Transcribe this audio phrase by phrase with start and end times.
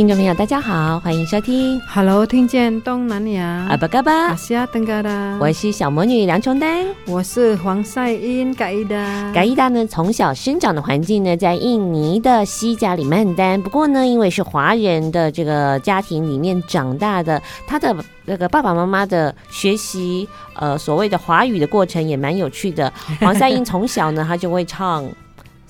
[0.00, 1.78] 听众朋友，大家好，欢迎收听。
[1.86, 3.66] Hello，听见东南亚。
[3.68, 5.36] 阿巴嘎巴，阿西亚登嘎达。
[5.38, 9.30] 我是小魔女梁琼丹，我是黄赛英嘎伊达。
[9.34, 13.60] 嘎伊达呢，从小生长的环境呢，在印尼的西加里曼丹。
[13.60, 22.90] 不过呢，因为是华人的这个家庭里面长大的，他的那个爸爸妈妈的学习，呃，所谓的华语的过程也蛮有趣的。
[23.20, 25.04] 黄赛英从小呢，他就会唱。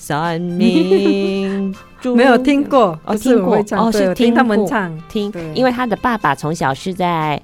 [0.00, 1.74] 三民
[2.14, 7.40] 没有听过哦，听过哦，是听他们唱听，因为他的爸爸从小是在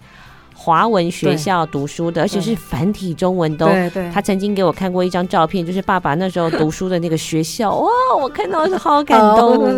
[0.54, 3.66] 华文学校读书的，而且是繁体中文都。
[3.66, 7.72] 对对，他曾经给我看过一张照片，就是爸爸那时候读书的那个学校。
[7.76, 9.70] 哇，我看到是好感动，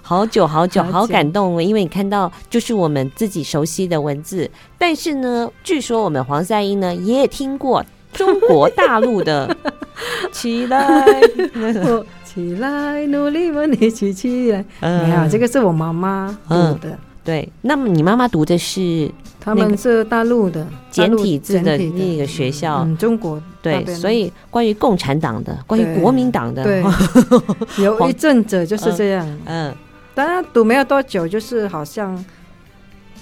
[0.00, 1.62] 好久好久，好感动。
[1.62, 9.54] 因为你看到就是我们自己熟悉的文字，但是呢，据说我们黄赛英呢也听过中国大陆的。
[10.32, 11.20] 起来，
[12.24, 14.64] 起来，努力问你起起来。
[14.80, 16.98] 没有，这个是我妈妈读的。
[17.22, 19.10] 对，那么你妈妈读的是？
[19.40, 23.42] 他们是大陆的简体字的那个学校，中国。
[23.60, 26.82] 对，所以关于共产党的，关于国民党的， 对，
[27.84, 29.38] 有一阵子就是这样。
[29.44, 29.74] 嗯，
[30.14, 32.24] 当然读没有多久，就是好像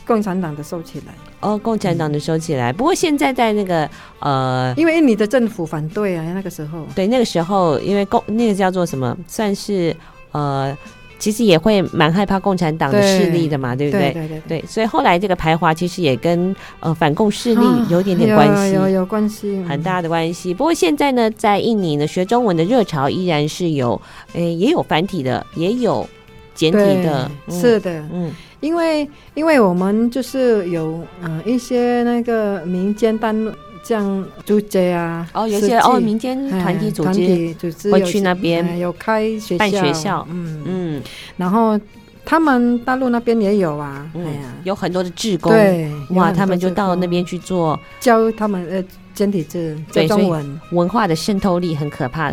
[0.07, 1.15] 共产党的收起来。
[1.43, 2.73] 哦，共产党的收起来。
[2.73, 3.89] 不过现在在那个
[4.21, 6.87] 呃，因为印尼的政府反对啊，那个时候。
[6.95, 9.95] 对，那个时候因为共那个叫做什么，算是
[10.31, 10.77] 呃，
[11.19, 14.13] 其实也会蛮害怕共产党的势力的嘛，对，对不对？
[14.13, 14.67] 对对对，对。
[14.67, 20.55] 所以后来这个排华其实也跟呃反共势力有点点关系，有有，有关系，很大的关系。
[20.55, 24.01] 不过现在呢，在印尼呢，学中文的热潮依然是有，
[24.35, 26.09] 诶，也有繁体的，也有
[26.55, 28.33] 简体的，嗯、是的，嗯。
[28.63, 33.53] 因为，因为我们就是有嗯、呃、一些那个民间单位，
[33.83, 40.63] 像组织啊，哦，有些哦民间团体组织，组织会去那边、呃、有开学校，办学校，嗯。
[40.65, 41.03] 嗯，
[41.37, 41.79] 然后
[42.25, 52.33] 他们大陆那边也有啊，嗯、哎呀，有很多的志工，对，哇，他们就到那边去做教他们呃简体字，对中文，文化的渗透力很可怕。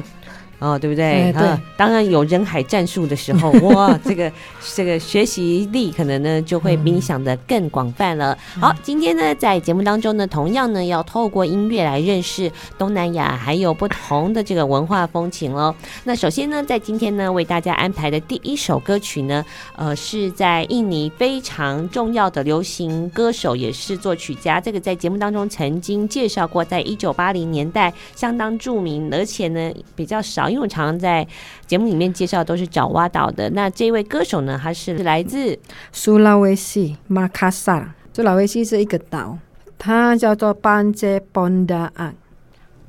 [0.60, 1.32] 哦，对不对？
[1.32, 4.30] 对、啊，当然有人海战术的时候， 哇，这个
[4.76, 8.38] 这个学习力可能呢就会比你想的更广泛了。
[8.58, 15.74] 嗯、好，今天呢在节目当中呢，同样呢要透过音乐来认识东南亚还有不同的这个文化风情喽。
[16.04, 19.46] 那首先呢，在今天呢为大家安排的第一首歌曲呢，
[19.78, 30.49] 呃，是在印尼非常重要的流行歌手，也是作曲家，这个在节目当中曾经介绍过，在一九八零年代相当著名，而且呢比较少。
[30.50, 31.26] 因为我常常在
[31.68, 35.58] 节目里面介绍都是爪哇岛的，那这位歌手呢，他是来自
[35.92, 37.94] 苏拉威西马卡萨。
[38.12, 39.38] 苏拉威西是一个岛，
[39.78, 42.14] 它叫做邦杰邦达昂。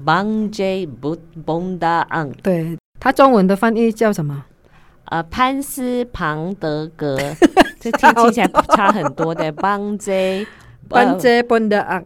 [0.05, 1.17] 邦杰布
[1.47, 4.45] 邦达昂，对，它中文的翻译叫什么？
[5.05, 7.17] 呃，潘斯庞德格，
[7.79, 9.53] 这听听起来差很多的。
[9.61, 10.45] 邦杰
[10.89, 12.05] 邦杰邦达昂，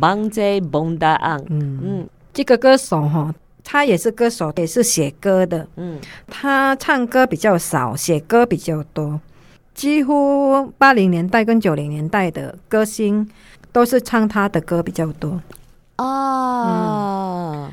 [0.00, 1.40] 邦杰邦达昂。
[1.48, 3.32] 嗯嗯，这个歌手哈。
[3.68, 5.66] 他也是歌手，也是写歌的。
[5.74, 9.20] 嗯，他唱歌比较少，写歌比较多。
[9.74, 13.28] 几乎八零年代跟九零年代的歌星
[13.72, 15.40] 都是唱他的歌比较多。
[15.98, 17.68] 哦，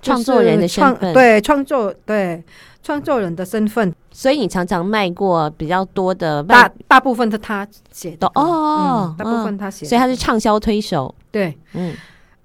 [0.00, 2.42] 创、嗯、作人的身份，对创作，对
[2.82, 3.94] 创作人的身份。
[4.10, 8.26] 所以你常常卖过比较多的，大大部分是他写的。
[8.34, 11.14] 哦、嗯，大部分他写，所以他是畅销推手。
[11.30, 11.94] 对，嗯。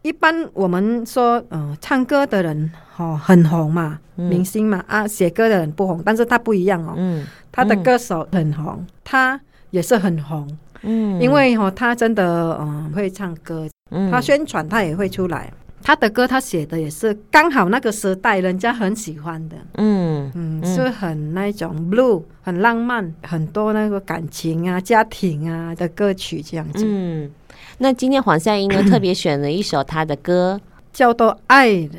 [0.02, 9.42] 一般我们说，嗯、呃，唱歌的人哦很红嘛，嗯、明星嘛啊，写歌的人不红，但是他不一样哦，嗯，他的歌手很红，嗯、他
[9.72, 10.48] 也是很红，
[10.84, 15.51] 嗯，因为哦他真的嗯、呃、会唱歌，嗯，他宣传他也会出来，
[15.81, 20.31] 他的歌他写的也是刚好那个时代人家很喜欢的，嗯。
[20.36, 26.84] 嗯，是很那种 blue 很浪漫，很多那个感情啊、家庭啊的歌曲这样子。
[26.86, 27.31] 嗯，
[27.80, 30.60] 那今天黄夏英呢 特别选了一首他的歌，
[30.94, 31.90] 叫做《爱人》，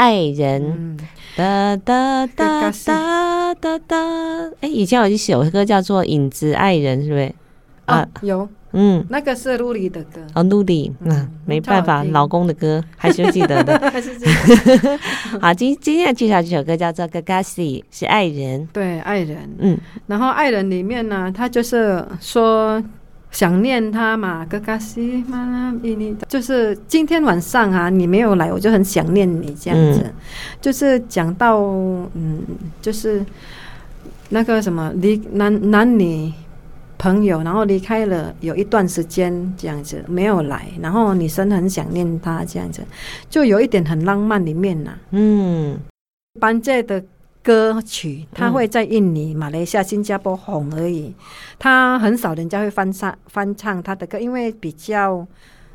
[0.00, 0.96] 爱人。
[1.36, 3.96] 哒哒哒哒哒哒。
[4.62, 7.34] 哎，以前有一首歌叫做《影子爱人》，是不是？
[7.84, 8.48] 啊，有。
[8.72, 14.98] 嗯，那个是露丽的歌哦，露丽，那没办法，老公的歌还是记得的， 还是记得。
[15.42, 19.38] 好，今今天要介绍这首歌叫做《Kekasih》，是爱人，对，爱人。
[19.58, 19.76] 嗯，
[20.06, 22.82] 然后爱人里面呢，他就是说
[23.30, 30.12] 想念他嘛，Kekasih 嘛，你就是今天晚上啊，你没有来，我就很想念你这样子。
[30.60, 31.58] 就是讲到
[32.14, 32.42] 嗯，
[32.82, 33.24] 就是
[34.28, 36.32] 那个什么离男男女。
[37.02, 42.82] 朋友，然后离开了有一段时间，这样子没有来，然后女生很想念他，这样子
[43.30, 44.92] 就有一点很浪漫里面呐。
[45.12, 45.78] 嗯，
[46.38, 47.02] 班杰的
[47.42, 51.14] 歌曲，他会在印尼、马来西亚、新加坡红而已，
[51.58, 55.26] 他很少人家会翻唱翻唱他的歌，因为比较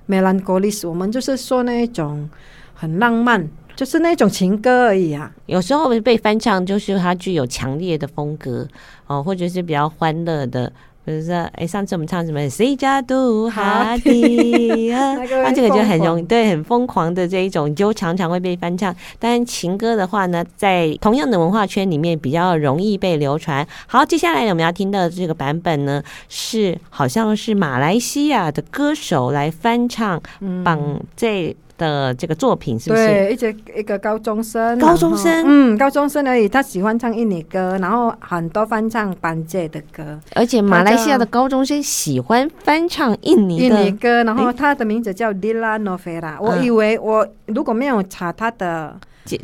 [0.08, 2.30] melancholy，我们就是说那一种
[2.74, 5.32] 很浪漫，就是那种情歌而已啊。
[5.48, 8.68] 有时候被翻唱，就是它具有强烈的风格
[9.08, 10.72] 哦，或者是比较欢乐的。
[11.06, 12.50] 比如说，哎，上次我们唱什么？
[12.50, 15.14] 谁家都哈迪啊，
[15.44, 18.94] 那这个就很容易，对，很疯狂的这一种，就常常会被翻唱。
[19.20, 23.66] 但情歌的话呢，在同样的文化圈里面比较容易被流传。
[23.86, 30.20] 好，接下来我们要听到的这个版本呢，是好像是马来西亚的歌手来翻唱，
[30.64, 31.56] 绑这。
[31.78, 33.08] 的这个作品是不是？
[33.08, 36.48] 对，一直一个高中生，高中生，嗯，高中生而已。
[36.48, 44.24] 他喜欢唱印尼歌，然后很多翻唱班杰的歌，而且马来西亚的高中生喜欢翻唱印尼印尼歌。
[44.24, 48.96] 然后他的名字叫 Dila Novela，我以为我如果没有查他的。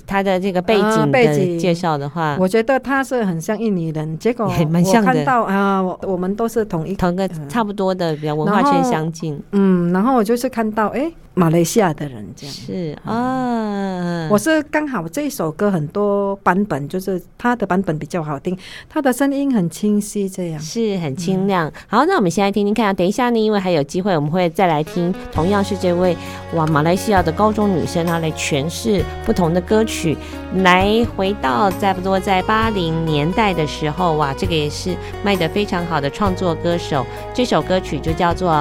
[0.06, 4.18] 他的这个背景背景介绍的话，我觉得他是很像印尼人。
[4.19, 9.42] 结果我看到啊，我我们都是同一同个差不多的，比较文化圈相近。
[9.54, 14.28] 嗯，然后我就是看到哎，马来西亚的人这样是啊。
[14.30, 18.56] 我是刚好这一首歌很多版本，就是他的版本比较好听，
[18.88, 21.72] 他的声音很清晰，这样是很清亮。
[21.88, 22.95] 好，那我们先来听听看。
[22.95, 26.16] 等一下呢，因为还有机会，我们会再来听，同样是这位
[26.54, 29.62] 哇，马来西亚的高中女生，她来诠释不同的。
[29.71, 30.18] 歌曲
[30.57, 37.06] 来回到差不多在八零年代的时候，哇，这个也是卖得非常好的创作歌手。
[37.33, 38.51] 这首歌曲就叫做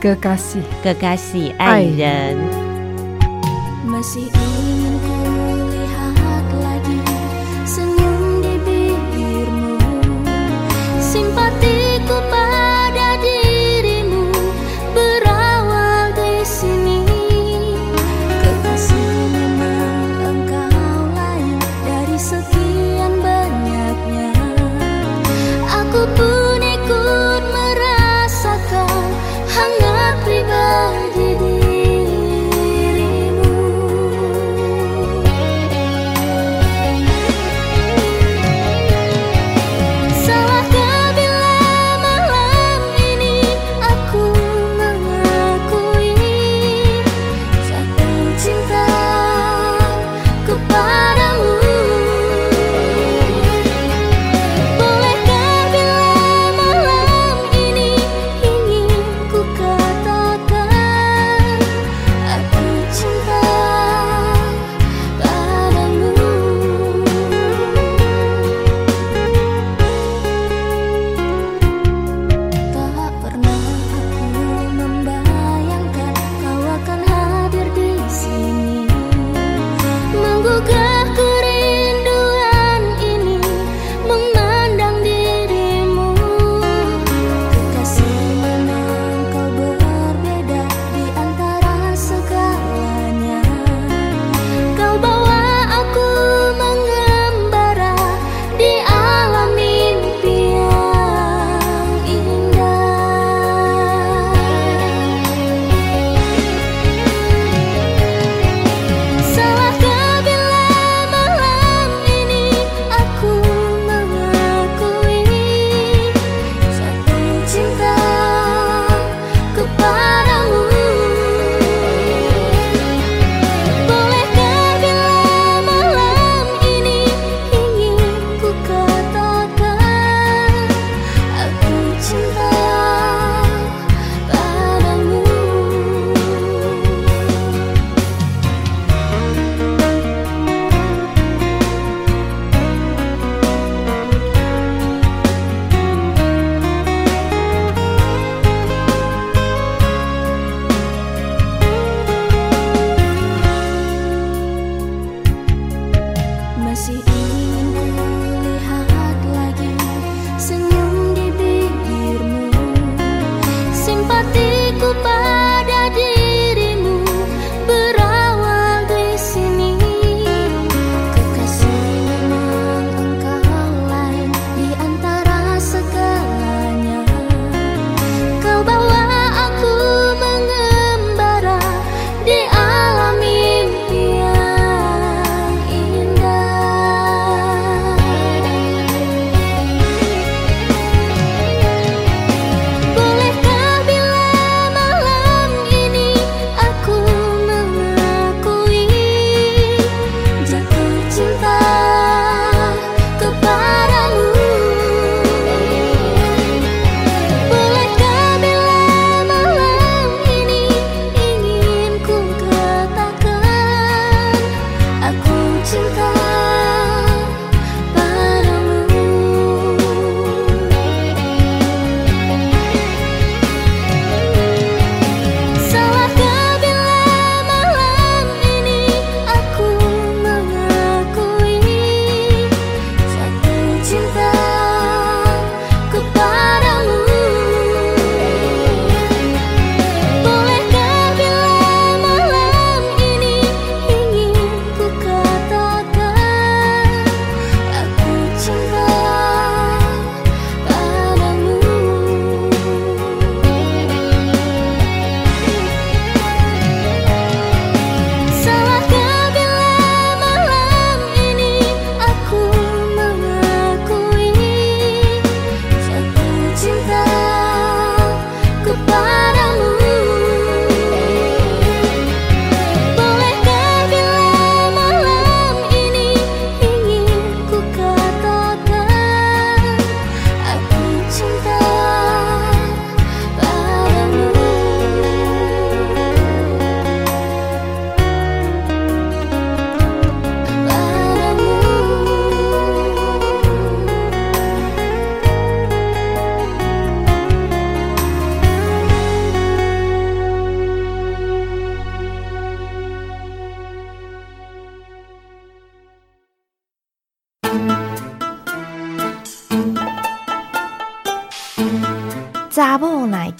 [0.02, 0.60] 《Kekasih》
[1.00, 2.36] ，Kekasih 爱人。
[3.86, 4.71] 查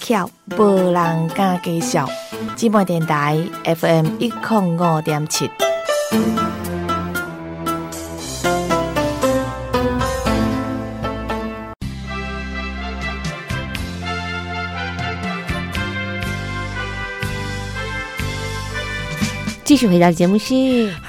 [0.03, 2.05] 巧，无人敢介绍。
[2.57, 5.49] 芝麻电台 FM 一零五点七。
[19.73, 20.53] 继续回到节目是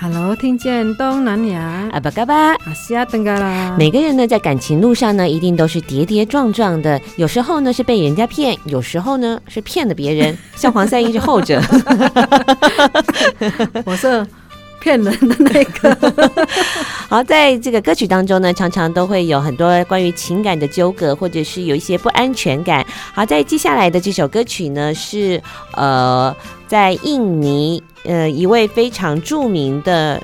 [0.00, 3.76] ，Hello，听见东南亚，阿巴嘎巴，阿西亚登嘎啦。
[3.78, 6.98] 每个人呢，在感情路上呢，一定都是跌跌撞撞的。
[7.16, 10.34] 有时候呢，是被人家骗；有时候呢，是骗了别人。
[10.56, 11.60] 像黄三一是后者，
[13.84, 14.26] 我是
[14.80, 16.14] 骗人的那个。
[17.10, 22.82] 好，在这个歌曲当中呢，常常都会有很多关于情感的纠葛，或者是有一些不安全感。
[23.12, 25.40] 好，在接下来的这首歌曲呢，是
[25.74, 26.34] 呃，
[26.74, 27.80] 在印尼。
[28.02, 30.20] 呃，一位非常著名的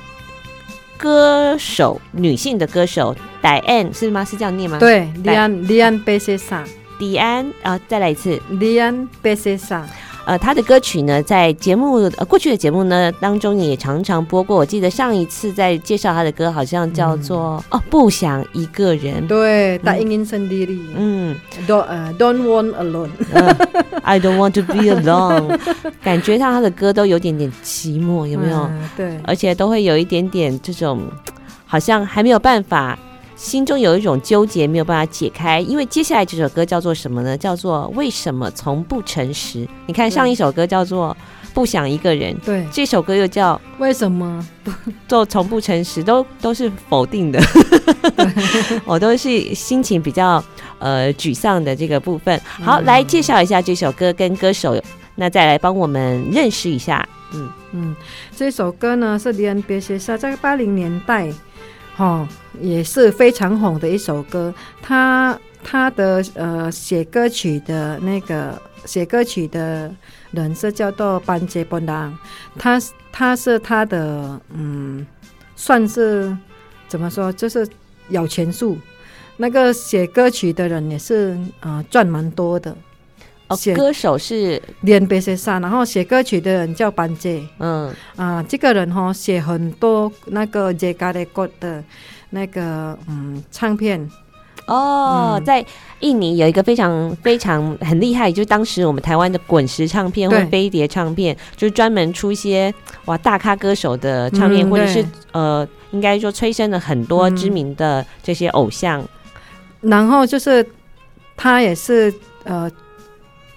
[0.97, 4.25] 歌手，女性的歌手，戴安是吗？
[4.25, 4.77] 是这样念吗？
[4.77, 6.63] 对，d i a n d i a n b e s e s a
[6.99, 9.87] d i a n 啊，再来一次，莉安贝塞萨。
[10.25, 14.55] 呃，他的歌曲呢，在节目呃过去的节目呢当中也常常播过。
[14.55, 19.27] 我记得上一次在介绍他的歌，好像叫做、嗯、哦，不想一个人。
[19.27, 20.79] 对，大英英森迪丽。
[20.95, 21.35] 嗯
[21.67, 25.59] ，Don't 呃、uh,，Don't want alone，I don't want to be alone。
[26.03, 28.57] 感觉上他的歌都有点点寂寞，有没有？
[28.57, 31.01] 嗯、对，而且都会有一点点这种，
[31.65, 32.97] 好像还没有办法。
[33.41, 35.59] 心中有一种纠结，没有办法解开。
[35.59, 37.35] 因为接下来这首歌叫做什么呢？
[37.35, 39.65] 叫做《为什么从不诚实》。
[39.87, 41.17] 你看上一首歌叫做
[41.51, 44.47] 《不想一个人》，对，这首歌又叫《为什么
[45.07, 47.41] 做从不诚实》，都都是否定的。
[48.85, 50.41] 我 都是心情比较
[50.77, 52.39] 呃沮丧的这个部分。
[52.45, 54.79] 好，嗯、来介绍一下这首歌跟歌手，
[55.15, 57.03] 那再来帮我们认识一下。
[57.33, 57.95] 嗯嗯，
[58.35, 61.33] 这首歌呢是李恩别写下在八零年代。
[62.01, 62.27] 哦，
[62.59, 64.51] 也是非常红的一首歌。
[64.81, 69.93] 他他的呃写歌曲的那个写歌曲的
[70.31, 72.17] 人是叫做班杰波朗，
[72.57, 72.81] 他
[73.11, 75.05] 他是他的嗯，
[75.55, 76.35] 算是
[76.87, 77.67] 怎么说，就是
[78.09, 78.75] 有钱数。
[79.37, 82.75] 那个写歌曲的人也是呃赚蛮多的。
[83.51, 87.43] 哦，歌手是连贝塞萨，然后写歌曲的人叫班杰。
[87.59, 91.83] 嗯啊、呃，这个人哈写很多那个杰嘎的歌的，
[92.29, 94.09] 那个嗯唱片。
[94.67, 95.65] 哦、嗯，在
[95.99, 102.73] 印尼有一个非常非常很厉害，就是当时我们台湾的滚石唱片或飞碟唱片，就是专门出一些
[103.05, 109.01] 哇大咖歌手的唱片，嗯、或者是呃，应该说催生了很多知名的这些偶像。
[109.81, 110.65] 嗯、然后就是
[111.35, 112.13] 他也是
[112.45, 112.71] 呃。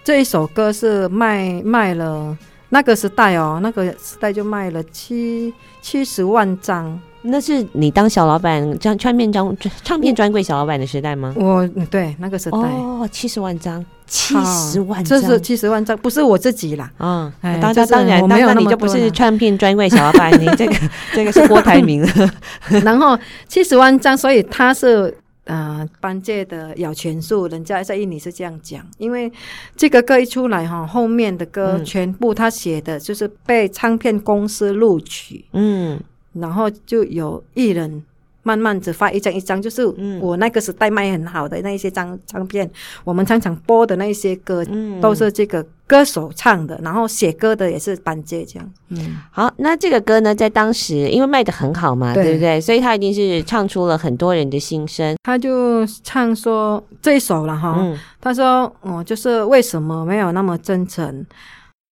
[0.05, 2.37] 这一首歌是卖卖了
[2.69, 7.01] 那个时代哦，那个时代就卖了七七十万张。
[7.23, 11.33] 那是你当小老板，唱唱片专唱片专柜小老板的时代吗？
[11.39, 16.91] 我对那个时代哦，七十万张，七十万张，这是七十万张，不是我自己啦。
[16.99, 20.75] 嗯，哎，当然当然，那你就不是唱片专柜小老板，你这个
[21.15, 22.31] 这个是郭台铭了。
[22.85, 23.19] 然后
[23.49, 25.17] 七十万张，所以他是。
[25.45, 29.31] 呃，班界的咬钱树，人家在印尼是这样讲，因为
[29.77, 36.01] 这个歌一出来哈，后面的歌全部他写的就是被唱片公司录取，嗯，
[36.33, 38.03] 然后就有艺人。
[38.45, 39.85] 慢慢只发一张一张，就是
[40.21, 42.71] 我那个时代卖很好的那一些张唱片，嗯，
[43.03, 48.73] 我们常常播的那一些歌，嗯，都是这个歌手唱的，然后写歌的也是班杰这样。
[48.91, 52.61] 嗯，好，那这个歌呢，在当时因为卖得很好嘛，对，对不对？
[52.61, 55.17] 所以他一定是唱出了很多人的心声。
[55.23, 61.27] 他就唱说这一首了哈，嗯，他说哦，就是为什么没有那么真诚？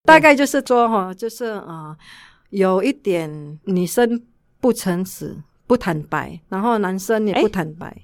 [0.04, 1.96] 大概就是说哈，就是啊，呃，
[2.50, 4.20] 有一点女生
[4.60, 5.34] 不诚实。
[5.72, 8.02] 不坦白，然后男生也不坦白，欸、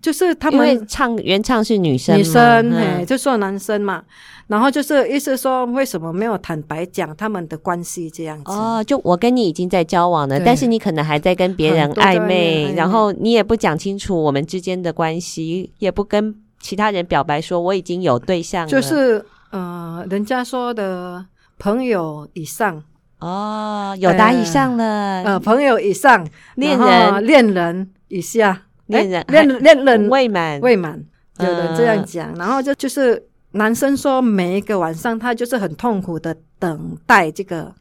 [0.00, 4.04] 就是他们唱原唱是女生，女生哎、嗯，就说男生嘛，
[4.46, 8.52] 然后就是意思说为什么没有坦白讲他们的关系这样子。
[8.52, 21.26] 哦，就我跟你已经在交往了，但是你可能还在跟别人暧昧，然后你也不讲清楚我们之间的关系，也不跟其他人表白说我已经有对象了，就是呃，人家说的
[21.58, 22.80] 朋友以上。
[23.20, 26.26] 哦，友达以上了，呃，朋友以上，
[26.56, 27.24] 恋人。
[27.24, 30.60] 恋人以下，恋人恋恋人未满。
[30.60, 31.04] 未满，
[31.40, 37.74] 有人这样讲，然后就就是男生说，每一个晚上他就是很痛苦的等待这个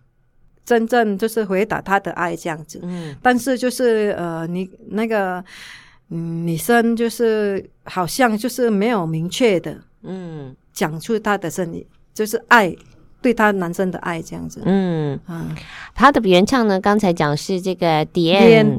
[0.66, 5.44] 真正就是回答他的爱这样子，嗯，但是就是呃，你那个
[6.10, 10.56] 嗯女生就是好像就是没有明确的嗯。
[10.74, 12.72] 讲出他的声音，就是爱。
[13.28, 14.62] 对他男生的爱这样子。
[14.64, 15.54] 嗯嗯，
[15.94, 18.78] 他的原唱呢，刚才讲是这个 Dian，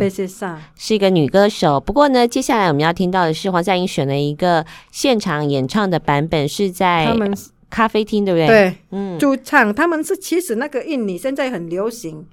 [0.74, 1.78] 是一个女歌手。
[1.78, 7.36] 不过呢，接下来我们要听到的是黄赛音选了一个现场演唱的版本，是在他们
[7.68, 8.46] 咖啡厅，对不对？
[8.46, 12.24] 对，嗯，驻唱他们是其实那个印尼现在很流行，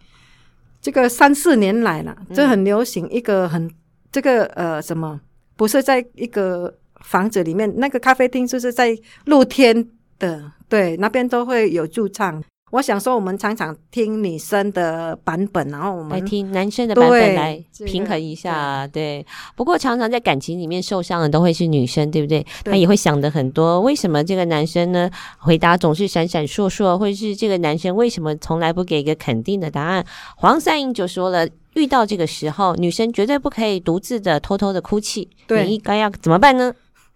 [0.81, 3.69] 这个三四年来了，这很流行一个很
[4.09, 5.19] 这个呃什么，
[5.57, 6.75] 不是在一个。
[7.01, 9.87] 房子里面那个咖啡厅就是在露天
[10.19, 12.43] 的，对，那边都会有驻唱。
[12.71, 18.85] 我想说，我们常常听女生的版本，然后我们来听男生的版本来平衡一下。
[18.87, 19.25] 对，对，
[19.55, 22.45] 不过常常在感情里面受伤的都会是女生，对不对？
[22.63, 25.09] 对，他也会想的很多，为什么这个男生呢？
[25.37, 30.05] 回答总是闪闪烁烁，或者是这个男生为什么从来不给一个肯定的答案？
[30.35, 31.47] 黄三英就说了。
[31.75, 35.29] 遇到这个时候，女生绝对不可以独自的偷偷的哭泣。
[35.45, 36.73] 对，你应该要怎么办呢？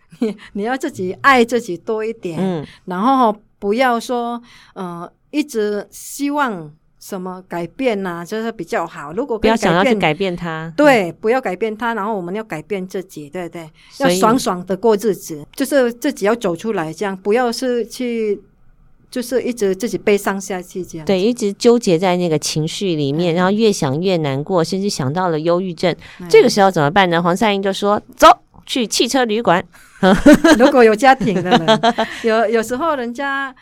[0.19, 4.41] 你你要自己爱自己多一点，嗯，然后不要说，
[4.73, 9.13] 呃，一直希望什么改变呐、啊，就是比较好。
[9.13, 13.69] 如果不要想要去改变他，对，不要改变他，然后我们要改变自己，对对，
[13.99, 18.41] 要爽爽的过日子，就是自己要走出来，这样不要是去。
[19.11, 25.95] 就是一直自己悲伤下去，这样对，一直纠结在那个情绪里面，然后越想越难过，甚至想到了忧郁症。
[26.29, 27.19] 这个时候怎么办呢？
[27.19, 28.27] 黄赛英就说：“走
[28.69, 29.63] 去汽车旅馆。
[30.59, 31.81] ”如果有家庭的人，
[32.23, 33.53] 有有时候人家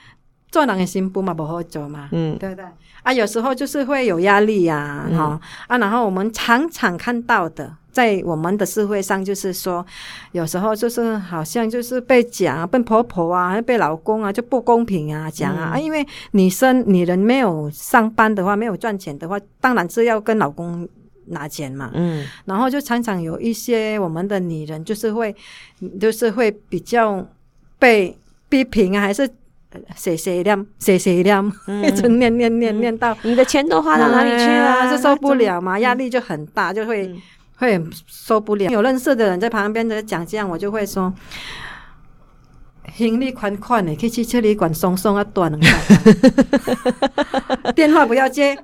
[0.52, 2.66] 做人的心不嘛不好做嘛，嗯，对不对？
[3.04, 7.74] 啊，有时候就是会有压力呀，哈啊，然后我们常常看到的。
[7.90, 9.84] 在我们的社会上，就是说，
[10.32, 20.88] 有时候就是好像就是被讲，被婆婆啊，被老公啊，就不公平啊，讲啊，啊，因为女生女人没有上班的话，没有赚钱的话，当然是要跟老公
[21.28, 21.92] 拿钱嘛。
[21.94, 25.36] 嗯，然后就常常有一些我们的女人，就是会，
[26.00, 27.26] 就是会比较
[27.80, 28.18] 被
[28.50, 29.30] 批评啊，还是
[29.96, 37.14] 碎碎念，碎碎念，一直念念念念到你的钱都花到哪里去了，啊，就受不了嘛，压力就很大，就会。
[37.60, 41.12] 会受不了，有认识的人在旁边在讲这样，我就会说，
[42.94, 45.58] 行李款款的，可以去车旅馆松松啊，断了。
[47.74, 48.56] 电话不要接，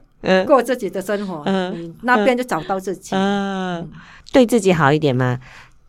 [0.45, 3.89] 过自己的生活，嗯，那边就找到自己，嗯，
[4.31, 5.39] 对自己好一点嘛。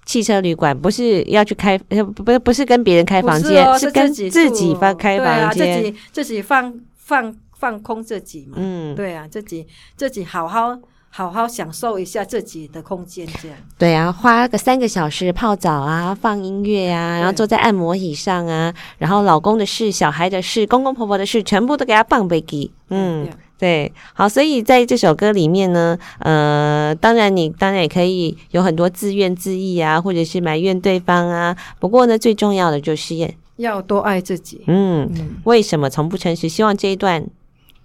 [0.04, 8.56] 汽车旅馆不是要去开，不是不是跟别人开房间，是跟自己放开房间，自己自己放放放空自己嘛。
[8.56, 9.66] 嗯，对啊，自己
[9.96, 10.78] 自己好好。
[11.16, 13.56] 好好享受一下自己的空间，这样。
[13.78, 22.72] 对啊，花个三个小时泡澡啊，放音乐啊，然后坐在按摩椅上啊，然后老公的事、小孩的事、公公婆婆的事，全部都给他放飞机。
[22.90, 31.56] 嗯，对，好，所以在这首歌里面呢，呃，当然你当然也可以有很多自怨自艾啊，或者是埋怨对方啊。
[31.78, 33.16] 不过呢，最重要的就是
[33.56, 34.62] 要多爱自己。
[34.66, 36.48] 嗯，嗯，为什么从不诚实？
[36.48, 37.24] 希望这一段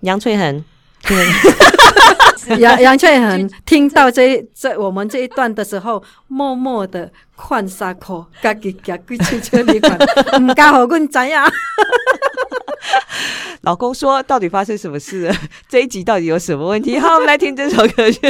[0.01, 0.63] 杨翠恒。
[1.03, 1.17] 对。
[2.57, 9.95] 杨杨翠恒听到这这我们这一段的时候，默默的换衫裤，自己家去汽车旅馆，
[10.41, 11.45] 唔敢好阮知呀。
[13.61, 15.29] 老公说：“到底发生什么事？
[15.67, 18.21] 这一集到底有什么问题？”好，我们来听这首歌曲，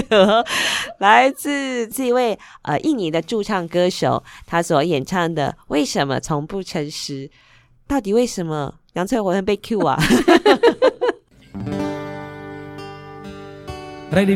[0.99, 7.27] 来自这位呃印尼的驻唱歌手，他所演唱的《为什么从不诚实》，
[7.88, 9.97] 到底为什么杨翠恒被 Q 啊？
[14.12, 14.35] Ready,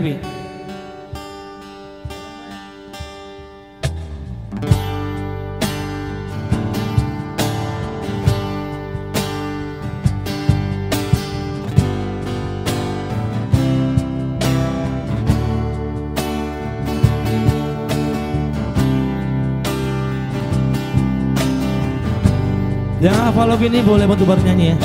[23.03, 24.77] Yang hafal lagu ini boleh bantu bernyanyi ya.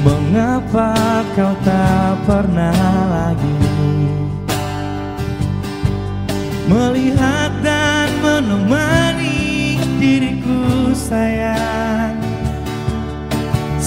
[0.00, 0.96] Mengapa
[1.36, 2.72] kau tak pernah
[3.12, 3.60] lagi
[6.64, 12.13] Melihat dan menemani diriku sayang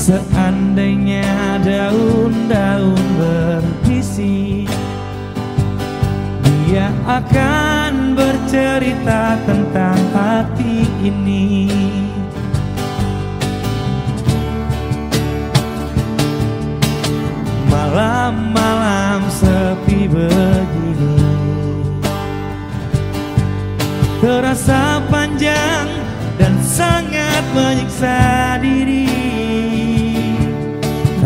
[0.07, 4.63] Seandainya daun-daun berbisi
[6.47, 11.67] Dia akan bercerita tentang hati ini.
[17.67, 21.19] Malam-malam sepi begini
[24.23, 25.91] Terasa panjang
[26.39, 29.06] dan sangat menyiksa diri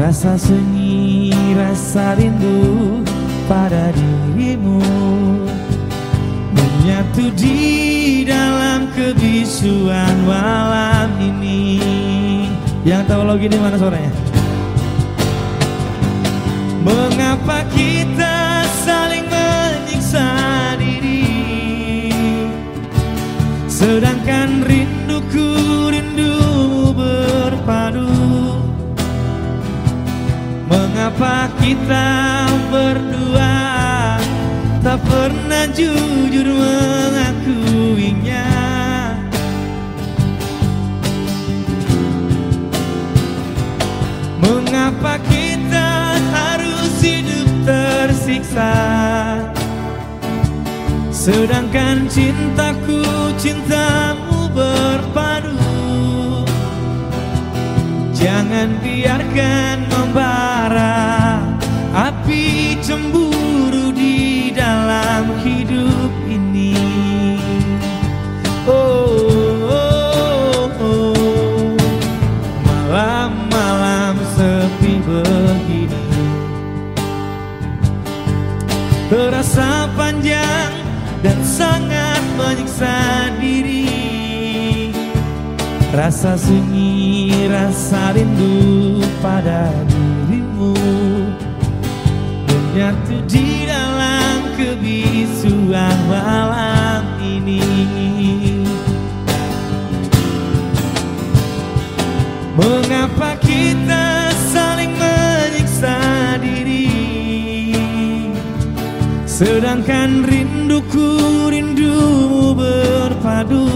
[0.02, 3.06] Rasa sunyi, rasa rindu
[3.46, 4.82] pada dirimu.
[6.58, 11.78] Menyatu di dalam kebisuan malam ini.
[12.82, 14.10] Yang tahu lagu ini mana suaranya?
[16.82, 20.30] Mengapa kita saling menyiksa
[20.82, 21.30] diri?
[23.70, 25.01] Sedangkan rinduku
[31.22, 32.10] Mengapa kita
[32.74, 33.54] berdua
[34.82, 38.50] Tak pernah jujur mengakuinya?
[44.42, 48.74] Mengapa kita harus hidup tersiksa?
[51.14, 53.06] Sedangkan cintaku
[53.38, 55.70] cintamu berpadu.
[58.18, 61.40] Jangan biarkan membara
[61.92, 66.76] Api cemburu di dalam hidup ini.
[68.64, 71.76] Oh, oh, oh.
[72.64, 76.08] Malam-malam sepi begini.
[79.12, 80.72] Terasa panjang
[81.20, 82.96] dan sangat menyiksa
[83.36, 83.84] diri.
[85.92, 89.91] Rasa sunyi, rasa rindu pada dirimu
[92.72, 97.60] Menyatu di dalam kebisuan malam ini.
[102.56, 106.00] Mengapa kita saling menyiksa
[106.40, 106.96] diri?
[109.28, 113.68] Sedangkan rinduku rindumu berpadu.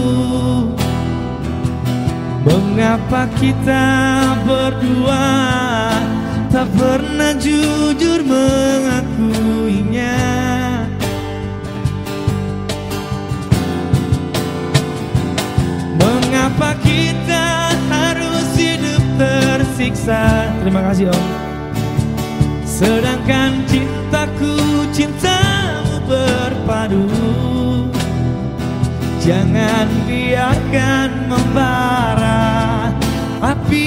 [2.48, 3.84] Mengapa kita
[4.48, 5.28] berdua
[6.56, 10.16] Tak pernah jujur mengakuinya.
[16.00, 20.48] Mengapa kita harus hidup tersiksa?
[20.64, 21.28] Terima kasih Om.
[22.64, 24.56] Sedangkan cintaku
[24.96, 27.04] cintamu berpadu.
[29.20, 32.48] Jangan biarkan membara
[33.44, 33.85] Api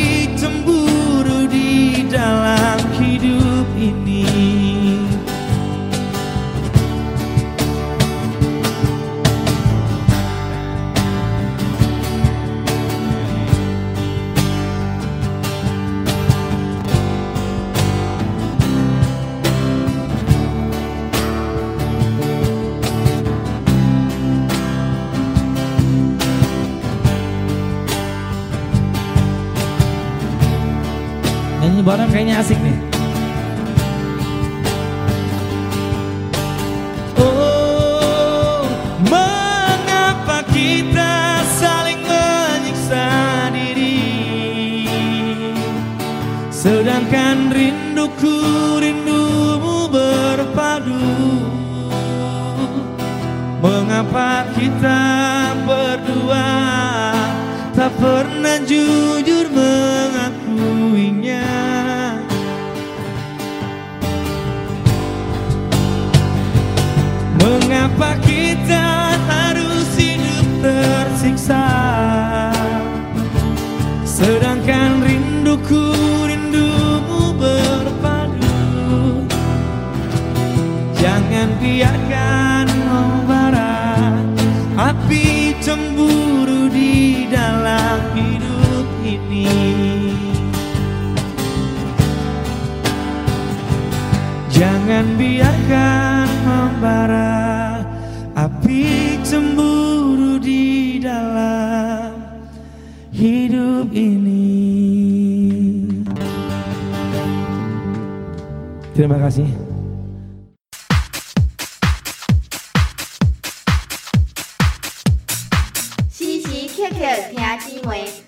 [32.29, 32.58] montañas y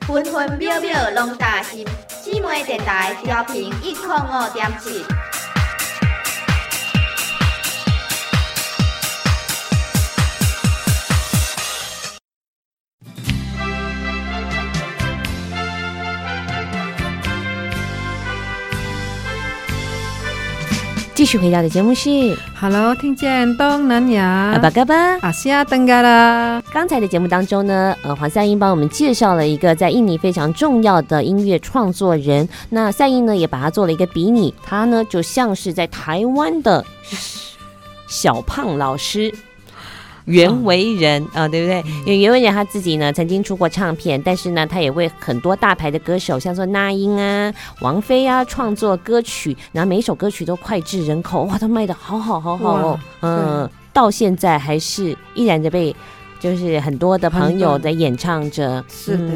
[0.07, 1.85] 分分秒秒拢担心。
[2.23, 5.30] 姊妹电台调频一零五点七。
[21.21, 26.63] 继续回到的节目是 Hello，听见东南亚阿巴嘎巴阿西亚登嘎啦。
[26.73, 32.49] 刚才的节目当中呢，呃，黄赛英帮我们介绍了一个在印尼非常重要的音乐创作人。
[32.71, 36.83] 那赛英呢，也把他做了一个比拟，他呢就像是在台湾的
[38.07, 39.31] 小胖老师。
[40.25, 41.83] 袁惟仁啊、哦，对不对？
[42.05, 55.95] 因为袁惟仁他自己呢，曾经出过唱片，但是呢，他也为很多大牌的歌手，像说那英啊、王菲啊，创作歌曲，然后每一首歌曲都脍炙人口，哇，都卖的好好好好哦，嗯，到现在还是依然的被，
[56.39, 59.33] 就是很多的朋友在演唱着，是的，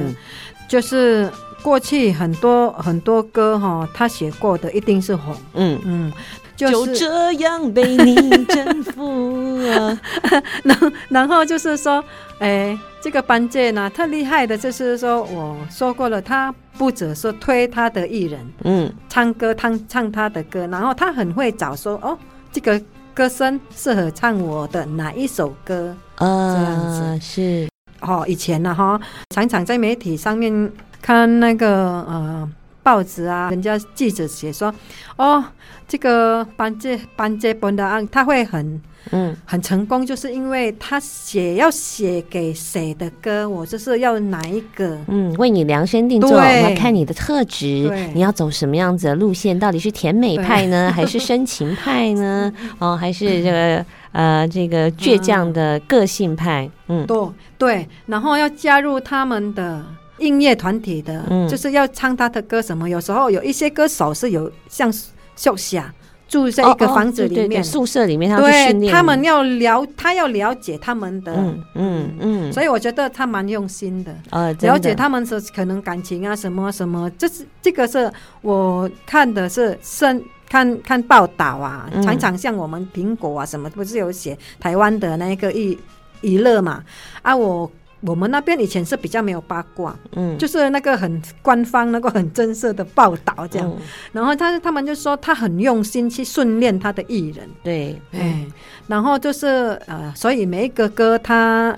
[0.69, 5.79] 就是过去很多很多歌哈、哦，他写过的一定是红，嗯。
[5.83, 6.13] 嗯。
[6.55, 9.99] 就这样被你征服了，
[10.63, 12.03] 然后然后就是说，
[12.39, 22.17] 哎，这个班杰呢，特厉害的，就是说我说过了，他不只是推他的艺人，嗯，唱歌唱唱他的歌，然后他很会找说，哦，
[22.51, 22.81] 这个
[23.13, 27.19] 歌声适合唱我的哪一首歌，啊，这样子。
[27.21, 31.67] 是，哦，以前呢，哈，常常在媒体上面看那个
[32.07, 32.49] 呃。
[32.85, 34.71] 报纸啊，人家记者写说，
[35.15, 35.43] 哦，
[35.87, 52.53] 这个班杰班杰本的案，他会很嗯很成功，就是因为他写要写给谁的歌，我就是要哪一个，嗯，为你量身定做，我要看你的特质，你要走什么样子的路线，到底是甜美派呢，还是深情派呢？
[52.77, 56.69] 哦，还是这个呃这个倔强的个性派？
[56.87, 57.17] 嗯，对
[57.57, 59.83] 对，然后要加入他们的。
[60.17, 62.89] 音乐团体的，嗯，就是要唱他的歌什么？
[62.89, 64.91] 有时候有一些歌手是有像
[65.35, 65.81] 宿舍
[66.27, 85.77] 住在一个房子里面，哦哦、对对对宿舍里面他，对，他们要了，他要了解他们的，嗯嗯嗯，所以我觉得他蛮用心的，呃，了解他们是可能感情啊什么什么，这是这个是我看的是深看看报道啊，嗯，常常像我们苹果啊什么不是有写台湾的那个娱
[86.21, 86.83] 娱乐嘛。
[87.21, 87.69] 啊我。
[88.01, 93.67] 我们那边以前是比较没有八卦，嗯，就是那个很官方、那个很正式的报道这样。
[93.67, 93.77] 嗯、
[94.11, 98.45] 然后他他们就说他很用心去训练他的艺人，对，哎，
[98.87, 99.47] 然后就是
[99.87, 101.75] 呃，所以每一个歌他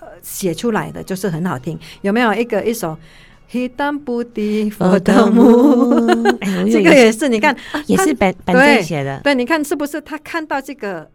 [0.00, 1.78] 呃写出来的就是很好听。
[2.00, 2.96] 有没有一个一首
[3.52, 6.38] 《Hitam Putih Fotomu》？
[6.72, 7.54] 这个也是，你看，
[7.86, 9.20] 也是本本地写的。
[9.22, 11.10] 对，你看是不是他看到这个？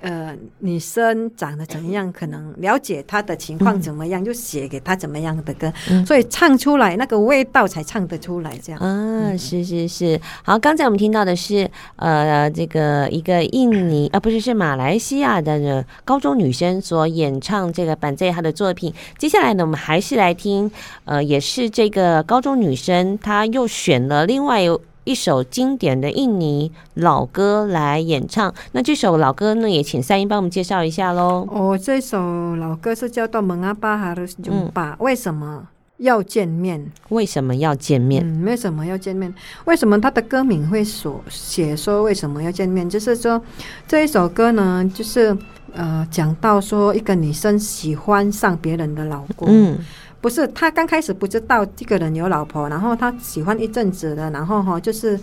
[0.00, 2.12] 呃，女生长得怎么样？
[2.12, 8.56] 可能了解她的情况怎么样，嗯、就写给她怎么样的歌，嗯，所以唱出来那个味道才唱得出来。
[8.62, 10.20] 这样啊，是是是。
[10.44, 18.94] 好，刚才我们听到的是呃，这个一个印尼啊，不是是马来西亚的高中女生所演唱这个板在她的作品。
[19.18, 20.70] 接下来呢，我们还是来听
[21.06, 24.80] 呃，也是这个高中女生，她又选了另外有。
[25.08, 31.48] 一首经典的印尼老歌来演唱，那这首老歌呢，也请三英帮我们介绍一下喽。
[31.50, 35.66] 哦，这首老歌是叫做《Mengapa Harus Jumpa》，为什么
[35.96, 36.92] 要见面？
[37.08, 38.22] 为什么要见面？
[38.22, 39.32] 嗯，为什么要见面？
[39.64, 42.88] 为什么他的歌名会所写说为什么要见面？
[42.90, 43.42] 就是说
[43.86, 45.34] 这一首歌呢，就是
[45.72, 49.48] 呃讲到说一个女生喜欢上别人的老公。
[49.50, 49.78] 嗯。
[50.20, 55.18] 不是，他刚开始不知道这个人有老婆，然后他喜欢一阵子的，然后哈，就是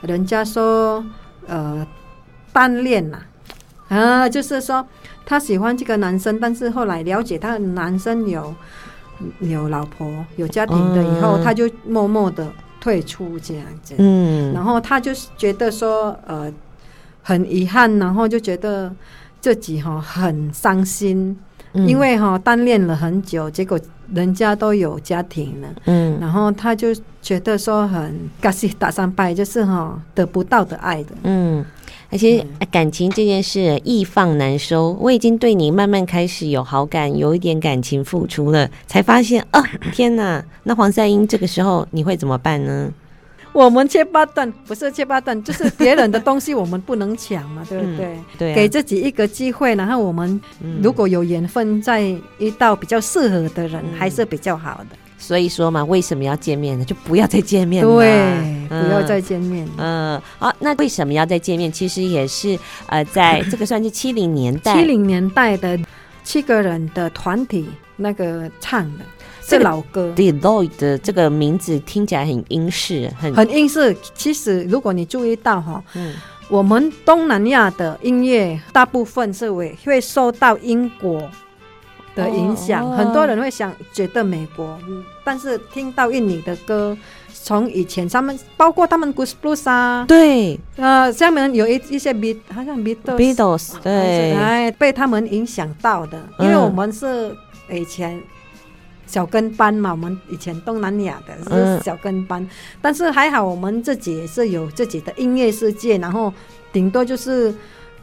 [0.00, 1.04] 人家说
[1.46, 1.86] 呃
[2.52, 3.18] 单恋呐，
[3.88, 4.84] 啊，就是说
[5.24, 8.52] 他喜欢这个男生，但是后来了解他的男生有
[9.38, 16.52] 有老婆有家庭的以后，他就默默的退出这样子，嗯，然后他就觉得说呃
[17.22, 18.92] 很遗憾，然后就觉得
[19.40, 21.38] 自己哈很伤心。
[21.72, 23.78] 因为哈单恋了很久，结果
[24.12, 26.88] 人家都有家庭了，嗯，然后他就
[27.22, 31.64] 觉得说很嘎西打三拜，就是哈得不到的爱的，嗯，
[32.10, 40.44] 而且感情这件事易放难收，我已经对你慢慢开始有好感，有一点感情付出了，才发现啊，天哪！
[40.64, 42.90] 那黄赛英这个时候你会怎么办呢？
[43.52, 48.06] 我们切八段不是切八段，就是别人的东西我们不能抢嘛， 对不对？
[48.06, 50.40] 嗯、对、啊，给自己一个机会，然后我们
[50.82, 52.02] 如果有缘分再
[52.38, 54.96] 遇到比较适合的人，嗯，还是比较好的。
[55.18, 56.84] 所以说嘛，为什么要见面呢？
[56.84, 57.94] 就不要再见面了。
[57.94, 58.08] 对、
[58.70, 59.68] 嗯，不要再见面。
[59.76, 61.70] 嗯，好，那为什么要再见面？
[61.70, 65.78] 其实也是呃，在这个算是七零年代，七零年代的
[66.24, 69.04] 七个人的团体那个唱的。
[69.50, 73.96] 是老歌，Deloitte 的这个名字听起来很英式，很很英式。
[74.14, 76.14] 其实如果你注意到哈，嗯，
[76.48, 81.28] 我们东南亚的音乐大部分是会会受到英国
[82.14, 84.78] 的影响，哦，很多人会想觉得美国，
[85.24, 86.96] 但是听到印尼的歌，
[87.32, 97.36] 从以前他们包括他们 Plus 啊，对，呃，下面有一一些 Beat 好像 Beatles，对，哎，被他们影响到的，因为我们是
[97.68, 98.22] 以前。
[99.10, 102.48] 小跟班嘛，我们以前东南亚的是小跟班，嗯，
[102.80, 106.32] 但是还好我们自己也是有自己的音乐世界，然后
[106.72, 107.52] 顶多就是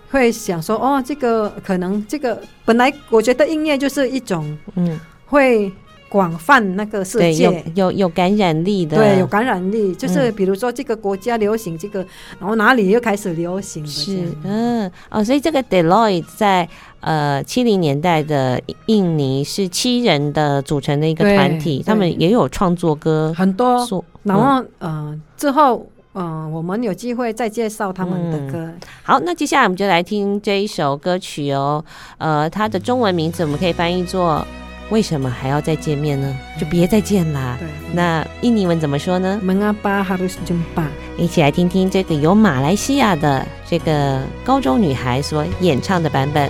[0.09, 5.71] 会想说，哦，这个可能这个本来我觉得音乐就是一种，嗯，会。
[6.09, 12.07] 广泛那个世界，有有有感染力的，对，有感染力，就是比如说这个国家流行这个，嗯、
[12.39, 16.67] 然后哪里又开始流行了，是，嗯，哦，所以这个 Deloitte 在
[17.01, 23.85] 呃七零年代的印尼是七人的组成的一个团体，他们也有创作歌很多，
[24.23, 28.79] 然后嗯、呃、之后嗯、呃、我们有机会再介绍他们的歌、嗯。
[29.03, 31.83] 好，那接下来我们就来听这一首歌曲哦，
[32.17, 34.45] 呃，它的中文名字我们可以翻译作。
[34.89, 36.35] 为什么还要再见面呢？
[36.59, 37.57] 就别再见啦。
[37.59, 40.85] 对，那印尼文怎么说呢？Mengapa harus jumpa？
[41.17, 46.49] 一起来听听这个由马来西亚的这个高中女孩所演唱的版本。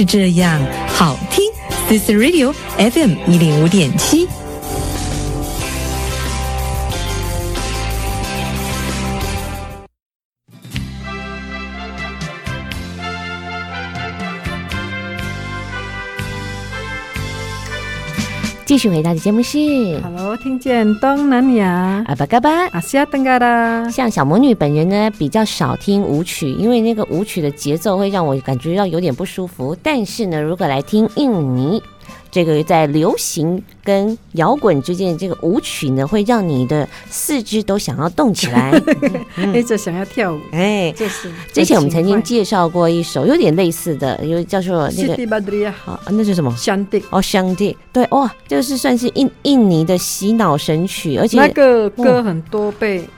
[0.00, 1.44] 是这样好听
[1.86, 4.26] ，This Radio FM 一零五点七。
[18.70, 19.58] 继续回到的节目是
[20.00, 23.90] ，Hello，听见东南亚，阿巴嘎巴，阿西亚登嘎达。
[23.90, 29.76] 像小魔女本人呢，比较少听舞曲，因为那个舞曲的节奏会让我感觉到有点不舒服。
[29.82, 31.82] 但是呢，如果来听印尼。
[32.30, 38.72] 这个在流行跟摇滚之间的这个舞曲呢，会让你的四肢都想要动起来，
[39.54, 40.38] 一直想要跳舞。
[40.52, 46.54] 哎，就是之前我们曾经介绍过一首有点类似的，有叫做那个好，那是什么？
[46.56, 53.08] 香蒂哦，香蒂对哇，这个是算是印印尼的洗脑神曲，而且那个歌很多被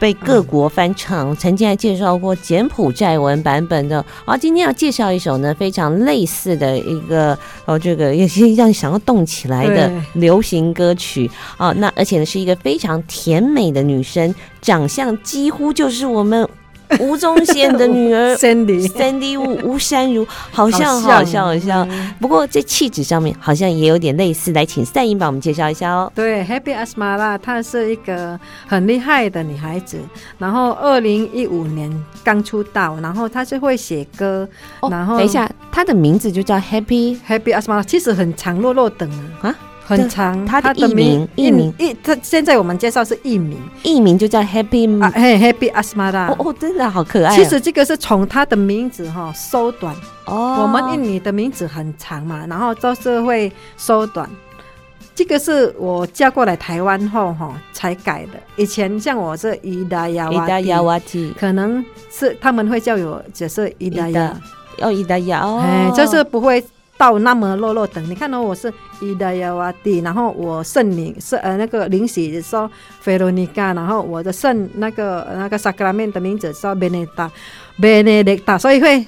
[0.00, 4.04] 被各国翻唱，曾经还介绍过柬埔寨文版本的。
[4.24, 11.70] 好，今天要介绍一首呢，非常类似的一个哦，这个也是让你想要动起来的流行歌曲啊。
[11.72, 16.48] 那而且呢，是一个非常甜美的女生，长相几乎就是我们。
[16.98, 21.88] 吴宗宪的女儿 Sandy，Sandy 吴吴姗儒，好像好像好像，
[22.20, 24.52] 不过在气质上面好像也有点类似。
[24.52, 26.10] 来，请赛英帮我们介绍一下哦。
[26.14, 29.98] 对，Happy Asmara，她是一个很厉害的女孩子。
[30.38, 31.90] 然后二零一五年
[32.24, 34.48] 刚出道，然后她是会写歌。
[34.90, 39.08] 然后等一下，她的名字就叫 Happy Happy Asmara，其实很长，落落等
[39.42, 39.54] 啊。
[39.90, 47.34] 很长，他的艺名艺名艺，他现在我们介绍是艺名，艺名就叫 Happy 啊，嘿，Happy Asmara，哦哦，真的好可爱。
[47.34, 49.92] 其实这个是从他的名字哈缩短
[50.26, 54.30] 哦，我们印尼的名字很长嘛，然后都是会缩短。
[55.12, 64.40] 这个是我嫁过来台湾后哈才改的，以前像我是伊达亚瓦，伊达亚瓦蒂，可能是他们会叫我只是伊达亚，
[64.80, 66.64] 哦伊达亚哦，哎，就是不会。
[67.00, 68.70] 到那么落落等，你看到、哦、我是
[69.00, 72.70] 伊达亚瓦蒂，然后我圣灵是呃那个灵喜说
[73.00, 77.32] 菲罗尼卡，然后我的圣那个那个萨克拉面的名字说贝内达，
[77.80, 79.02] 贝内迪达，所以会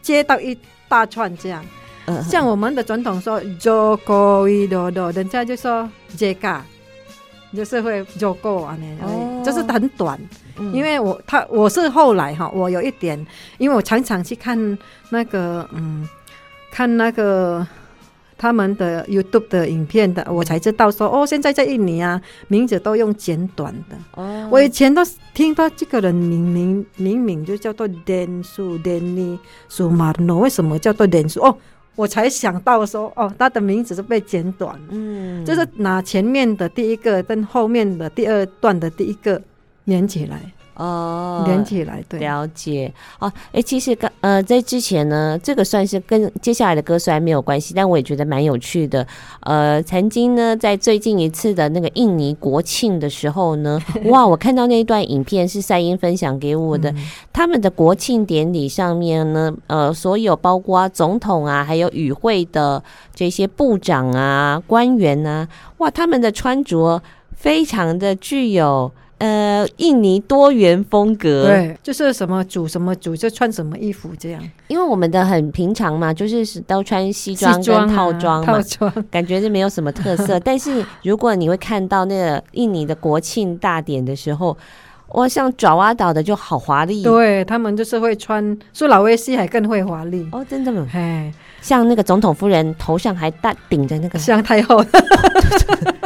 [0.00, 0.56] 接到一
[0.88, 1.62] 大串这样。
[2.06, 6.64] 嗯、像我们的总统说 Joko Widodo，人家就说杰卡，
[7.54, 10.18] 就是会 Joko 啊，那就是很短。
[10.56, 13.22] 嗯、因为我他我是后来哈，我有一点，
[13.58, 14.78] 因为我常常去看
[15.10, 16.08] 那个嗯。
[16.78, 17.66] 看那个
[18.36, 23.96] 他们的 YouTube 的影片的，我才知道说哦，现在在印尼啊，名字都用简短的。
[24.14, 25.02] 哦，我以前都
[25.34, 31.44] 听到这个人明明明明就叫做 Densu Denny Sumarno，为什么叫做 Densu？
[31.44, 31.56] 哦，
[31.96, 39.42] 我才想到说哦，他的名字是被剪短，嗯，就是拿前面的第一个跟后面的第二段的第一个
[39.86, 40.40] 连起来。
[40.78, 43.30] 哦，连起来，对，了解哦。
[43.50, 49.04] 哎，其实刚呃，在之前呢，这个算是跟接下来的歌虽然没有关系，但我也觉得蛮有趣的。
[49.40, 56.92] 呃，曾经呢，在最近一次的那个印尼国庆的时候呢， 哇，我看到那一段影片是赛英分享给我的。
[56.92, 62.80] 嗯、他们的国庆典礼上面呢，呃，所有包括总统啊，还有与会的
[63.12, 65.48] 这些部长啊、官员啊，
[65.78, 67.02] 哇，他们的穿着
[67.34, 68.92] 非常的具有。
[69.18, 74.42] 呃，印尼多元风格，对，就是什么组什么组就穿什么衣服这样。
[74.68, 80.38] 因为我们的很平常嘛，就是都穿西装跟套装嘛，套装感觉是没有什么特色。
[80.44, 84.56] 但是如果你会看到那个印尼的国庆大典的时候，
[85.14, 90.86] 哇，像爪哇岛的就好华丽，对他们就是会穿，苏老威西还更会华丽哦，真的吗？
[90.92, 94.84] 哎，像那个总统夫人头上还戴顶着那个像太后。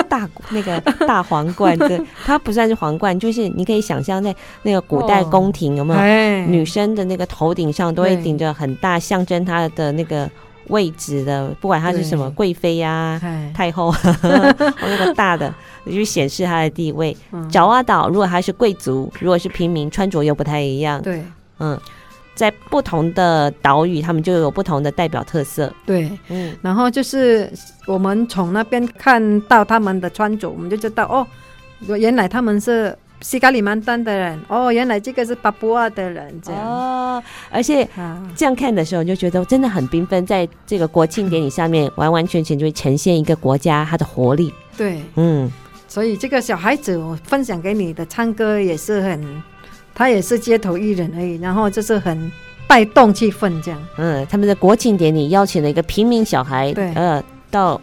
[0.08, 10.28] 大那个大皇冠，对， 它不算是皇冠，就是你可以想象在那个古代宫廷有没有女生的那个头顶上都会顶着很大，象征她的那个
[10.68, 13.18] 位置的，不管她是什么贵妃呀、
[13.54, 13.90] 太后，
[14.22, 15.52] 那个大的，
[15.86, 17.16] 就显示她的地位。
[17.50, 21.00] 爪哇岛如果她是贵族，如果是平民，穿着又不太一样。
[21.00, 21.24] 对，
[21.58, 21.80] 嗯。
[22.34, 25.72] 在不同的岛屿，他们就有不同的代表特色。
[25.84, 27.52] 对，嗯，然后就是
[27.86, 31.26] 我们从那边看到他们的穿着，我们就知道哦，
[31.96, 36.60] 原来他们是西嘎里曼丹的人，哦，原来这个是巴布亚的人，这样。
[36.66, 37.86] 哦，而且
[38.34, 44.52] 这样看的时候，就觉得真的很缤纷，在这个国庆典礼上面，完完全全就会呈现一个国家它的活力。
[44.76, 45.52] 对，嗯，
[45.86, 49.42] 所以这个小孩子我分享给你的唱歌也是很。
[49.94, 52.30] 他也是街头艺人而已，然后就是很
[52.66, 53.80] 带动气氛这样。
[53.98, 57.80] 嗯，他们在国庆典礼邀请了一个平民小孩，对，呃，到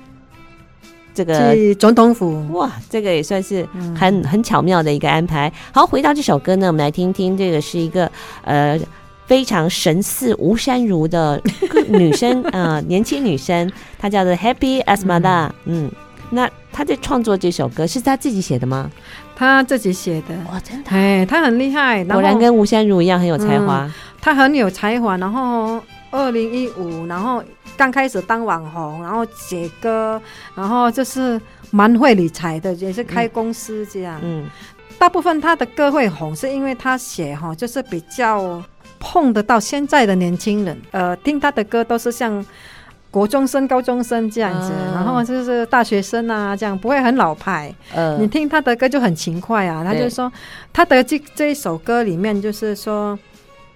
[1.14, 5.52] 这个去总统府，哇，这个也算是很、嗯、很巧妙的一个安排。
[5.72, 8.10] 好，回到这首歌呢，我们来听听，这个是一个
[8.44, 8.80] 呃
[9.28, 11.42] 非常神似吴珊如的
[11.90, 15.50] 女生，呃，年轻女生，她叫做 Happy Asmada。
[15.66, 15.92] 嗯，嗯，
[16.32, 18.90] 那她在创作这首歌是她自己写的吗？
[19.40, 23.86] 他自己写的哇，真的哎，他很厉害，果然跟吴先如一样很有才华。
[23.86, 25.82] 嗯，他很有才华，然后
[26.12, 27.42] 二零一五，然后
[27.78, 30.22] 刚开始当网红，然后写歌，
[30.54, 31.40] 然后就是
[31.72, 34.20] 蛮会理财的，也是开公司这样。
[34.22, 34.46] 嗯，
[34.98, 38.62] 大部分他的歌会红，是因为他写哈，就是比较
[39.00, 40.78] 碰得到现在的年轻人。
[40.92, 42.46] 呃，听他的歌都是像。
[43.12, 47.74] 国中生、高中生这样子，嗯、然后就是大学生啊，这样不会很老派。
[47.96, 49.84] 嗯，你听他的歌就很勤快啊。
[49.84, 50.32] 他就说，
[50.72, 53.18] 他的这这一首歌里面就是说，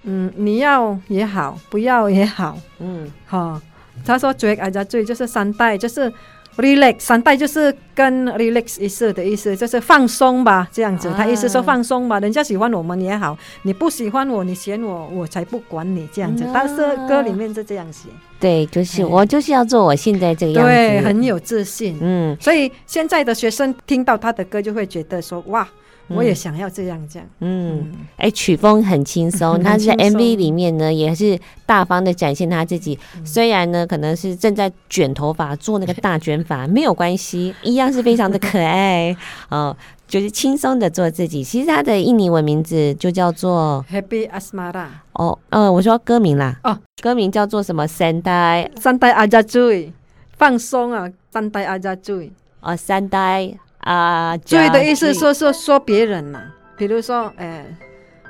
[0.04, 3.62] 嗯，你要也好，不要也好，嗯，好、哦。
[4.06, 6.12] 他说“追爱在追”就是三代，就是
[6.58, 11.08] relax，三代就是跟 relax 意思的意思，就是放松吧，这样子。
[11.10, 16.44] 啊、他意思说放松吧，人家喜欢我们也好，你不喜欢我，你嫌我，我才不管你这样子。
[16.44, 16.76] 啊、但是
[17.08, 18.10] 歌里面是这样写，
[18.44, 21.98] 对，就是我就是要做我现在这个样子，对，很有自信。
[22.02, 25.66] 嗯，所以现在的学生听到他的歌就会觉得说，哇。
[26.10, 32.98] 我也想要这样这样，嗯，哎、嗯欸，曲风很轻松，他在 MV 里面呢也是大方的展现他自己。
[33.18, 39.16] 嗯、虽然呢可能是正在卷头发做那个大卷发，没有关系， 一样是非常的可爱
[39.50, 39.76] 哦。
[40.06, 41.44] 就是轻松的做自己。
[41.44, 44.86] 其实他的印尼文名字就叫做 Happy Asmara。
[45.14, 49.92] 哦，呃，我说歌名啦，哦，歌名叫做什么？Santai Santai Aja Cuy，
[50.38, 52.30] 放松啊，Santai Aja Cuy。
[52.60, 53.56] 哦，Santai。
[53.84, 56.42] 啊，醉的意思说说说别人嘛，
[56.78, 57.66] 比如说，哎，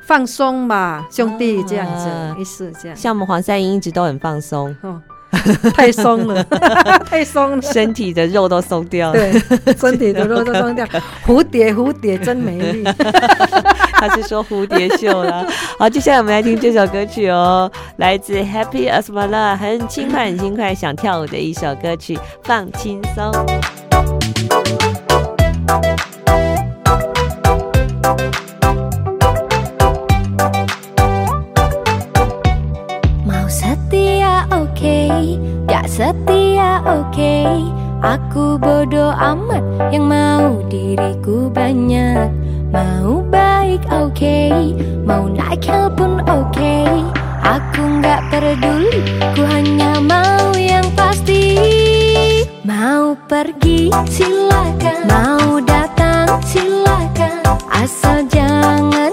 [0.08, 2.98] 放松吧，兄弟，这样子，意思这样。
[2.98, 5.02] 像我们黄赛英一直都很放松，哦，
[5.76, 6.44] 太松了，
[7.06, 10.86] 太松了，身体的肉都松掉了，对，身体的肉都松掉。
[11.26, 12.84] 蝴蝶，蝴蝶真美丽，
[13.94, 15.46] 他是说蝴蝶袖啦。
[15.78, 23.32] 好，接下来我们来听这首歌曲哦，来自 Happy Asmara，很轻快，很轻快，想跳舞的一首歌曲，放轻松。
[25.64, 25.80] Mau
[33.48, 37.48] setia oke, okay, gak setia oke.
[38.04, 39.64] Aku bodoh amat
[39.96, 42.28] yang mau diriku banyak
[42.68, 44.76] Mau baik oke, okay,
[45.08, 45.64] mau naik
[45.96, 46.84] pun oke okay.
[47.40, 49.00] Aku gak peduli,
[49.32, 51.83] ku hanya mau yang pasti
[52.64, 59.12] Mau pergi silakan, mau datang silakan, asal jangan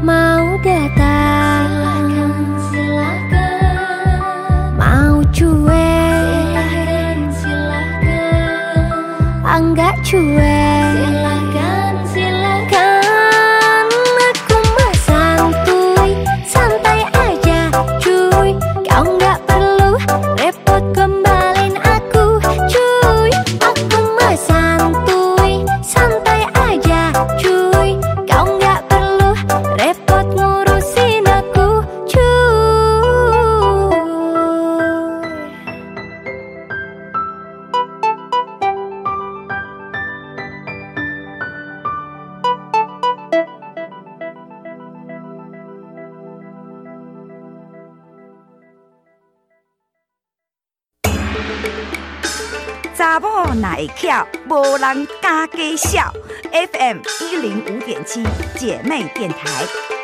[0.00, 1.68] Mau datang.
[1.68, 2.32] Silakan
[2.72, 4.16] silakan.
[4.80, 6.56] Mau cuek.
[6.56, 8.88] Silakan silakan.
[9.44, 10.89] Enggak cuek
[54.60, 56.12] 无人敢介绍。
[56.52, 58.22] FM 一零五点七
[58.58, 59.99] 姐妹电台。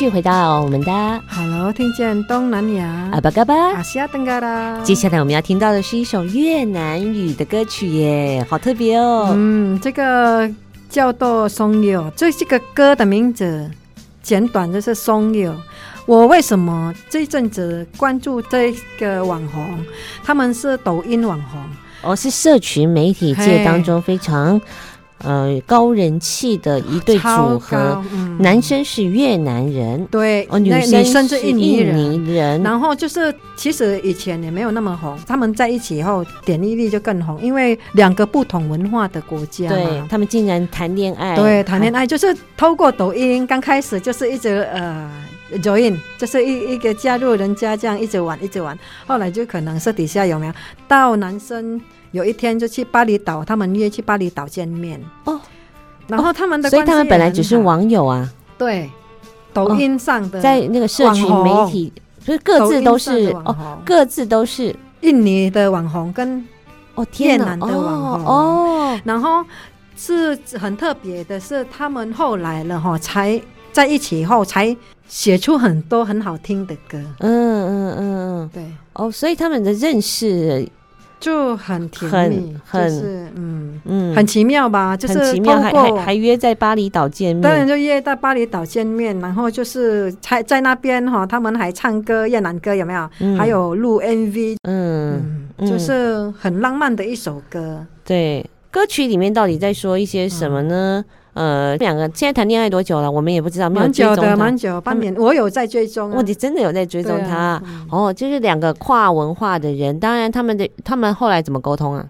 [0.00, 0.90] 续回到我们的
[1.28, 4.80] Hello，听见东南亚阿巴嘎巴阿西亚登嘎啦。
[4.82, 9.28] 接下来我们要听到的是一首越南语的歌曲耶，好特别哦。
[9.34, 10.50] 嗯，这个
[10.88, 13.70] 叫做松友，这这个歌的名字
[14.22, 15.54] 简短就是松友。
[16.06, 19.84] 我为什么这阵子关注这个网红？
[20.24, 21.60] 他们是抖音网红，
[22.10, 24.58] 哦，是社群媒体界当中非常。
[25.22, 32.62] 呃，高人气的一对组合，嗯、男生是越南人，对，哦，女生，是印尼人。
[32.62, 45.10] 然后就是，其实以前也没有那么红，他们在一起以后，点击率就更红，因为两个不同文化的国家，对，他们竟然谈恋爱，对，谈恋爱就是透过抖音，刚开始就是一直呃
[45.62, 50.52] join，就是一一个加入人家这样一直玩一直玩，后来就可能私底下有没有
[50.88, 51.78] 到男生。
[52.12, 55.40] 有一天就去巴厘岛，他们约去巴厘岛见面哦。
[56.08, 58.28] 然后他们的所以他们本来只是网友啊。
[58.58, 58.90] 对，
[59.52, 66.44] 抖音上的、哦、在那个社群媒体，所以各自都是哦，各自都是印尼的网红跟
[66.96, 69.00] 哦越南的网红哦，哦。
[69.04, 69.44] 然后
[69.96, 73.40] 是很特别的是，他们后来了哈，才
[73.70, 76.98] 在一起以后才写出很多很好听的歌。
[77.20, 80.68] 嗯嗯嗯嗯，对哦，所以他们的认识。
[81.20, 84.96] 就很甜蜜，很就是嗯嗯，很奇妙吧？
[84.96, 93.08] 就是很奇妙，还还还约在巴厘岛见面，当然就约在巴厘岛见面，然后就是在在那边哈，他们还唱歌越南歌有没有？
[93.20, 97.84] 嗯、还有录 MV，嗯，嗯，就是很浪漫的一首歌。
[98.04, 101.04] 对，歌曲里面到底在说一些什么呢？
[101.06, 103.10] 嗯呃，两个现在谈恋爱多久了？
[103.10, 104.22] 我们也不知道，没有追踪他。
[104.22, 105.14] 蛮久的，蛮久，半年。
[105.16, 106.14] 我有在追踪、啊。
[106.16, 107.86] 我、哦、你真的有在追踪他、啊嗯？
[107.90, 109.98] 哦，就是两个跨文化的人。
[110.00, 112.04] 当然，他们的他们后来怎么沟通啊？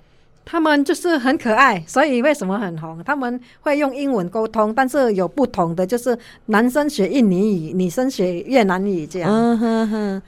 [0.44, 3.00] 他们就是很可爱，所以为什么很红？
[3.04, 9.30] 他们会用英文沟通，但是有不同的，就是男生学印尼语，女生学越南语这样。
[9.30, 10.22] 嗯哼哼，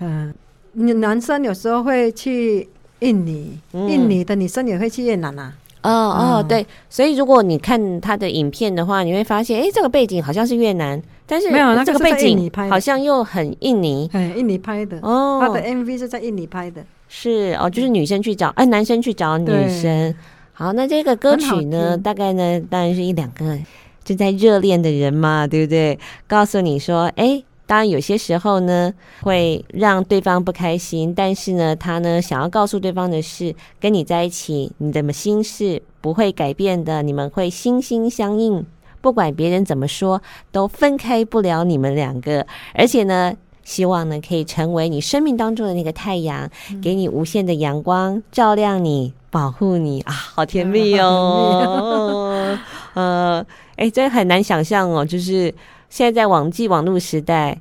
[0.75, 2.69] 嗯，男生有时候会去
[3.01, 5.53] 印尼，嗯、印尼的女生也会去越南啊。
[5.83, 14.99] 哦哦，对，所以如果你看他的影片的话，你会发现，哎，这个背景好像是越南，但是没有那个背景好像又很印尼，哎，印尼拍的。
[15.03, 20.15] 哦，他的 MV 是在印尼拍的，是哦，就是女生去找，哎，男生去找女生，
[20.53, 23.59] 好，那这个歌曲呢，大概呢，当然是一两个
[24.05, 25.99] 正在热恋的人嘛，对不对？
[26.27, 27.43] 告诉你说，哎。
[27.73, 28.93] 当然，有些时候呢，
[29.23, 38.63] 会让对方不开心，但是呢，他呢想要告诉对方的是，跟你在一起，你的心事不会改变的，你们会心心相印，
[39.01, 40.21] 不管别人怎么说，
[40.51, 42.47] 都分开不了你们两个。
[42.75, 52.55] 而且呢，希望呢可以成为你生命当中的那个太阳，嗯、给你无限的阳光，照亮你，保护你啊，好甜蜜哦！
[52.93, 53.47] 呃，
[53.77, 55.55] 哎，真的很难想象哦，就是。
[55.93, 57.61] 现在在网际网络时代，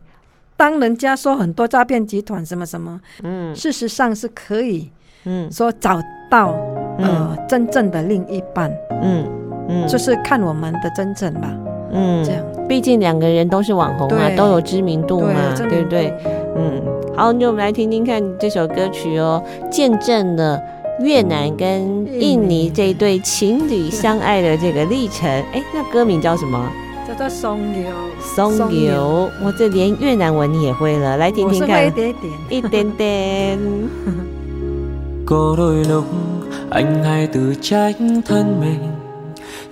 [0.56, 4.90] 当人家说很多诈骗集团什么什么，嗯，事实上是可以，
[5.26, 6.56] 嗯，说找到
[6.98, 8.72] 呃真正的另一半，
[9.02, 9.28] 嗯。
[9.68, 11.54] 嗯，就是看我们的真诚吧，
[11.92, 16.14] 嗯，这样，毕竟两个人都是网红嘛，都有知名度嘛，对，对不对？
[16.56, 16.82] 嗯，
[17.18, 20.58] 好，那我们来听听看这首歌曲哦，见证了
[21.02, 25.30] 越南跟印尼这一对情侣相爱的这个历程。
[25.52, 26.72] 哎，那歌名叫什么？
[27.21, 27.91] 叫做松油，
[28.21, 33.59] 松油，我这连越南文你也会了，来听听看，一点点，一点点。
[35.27, 36.05] Có đôi lúc
[36.71, 37.97] anh hay tự trách
[38.27, 38.79] thân mình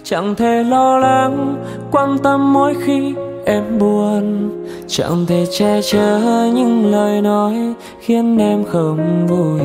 [0.02, 1.56] Chẳng thể lo lắng,
[1.90, 3.14] quan tâm mỗi khi
[3.44, 4.50] em buồn
[4.86, 6.20] Chẳng thể che chở
[6.54, 7.54] những lời nói
[8.00, 9.60] khiến em không vui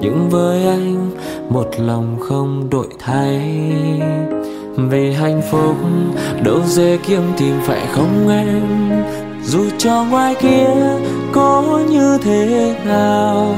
[0.00, 1.10] Nhưng với anh,
[1.48, 3.40] một lòng không đổi thay
[4.75, 5.75] về hạnh phúc,
[6.43, 8.63] đâu dễ kiếm tìm phải không em.
[9.43, 10.69] Dù cho ngoài kia
[11.33, 13.55] có như thế nào,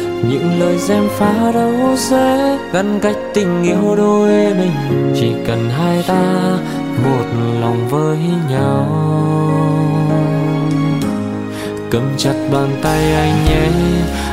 [0.00, 5.12] những lời dèm pha đâu dễ ngăn cách tình yêu đôi mình.
[5.14, 6.58] Chỉ cần hai ta
[7.04, 7.24] một
[7.60, 8.18] lòng với
[8.50, 8.86] nhau
[11.90, 13.68] cầm chặt bàn tay anh nhé.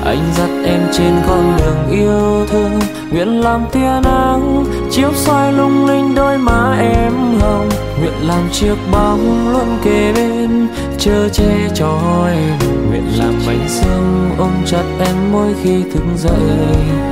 [0.05, 2.80] Anh dắt em trên con đường yêu thương.
[3.12, 7.70] Nguyện làm tia nắng, chiếu soi lung linh đôi má em hồng.
[7.99, 12.58] Nguyện làm chiếc bóng luôn kề bên chờ che cho em.
[12.89, 16.58] Nguyện làm bánh sương ôm chặt em mỗi khi thức dậy.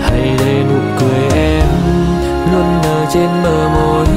[0.01, 1.67] Hay để nụ cười em
[2.53, 4.07] luôn nở trên bờ môi.